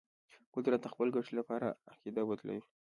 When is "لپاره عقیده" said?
1.39-2.21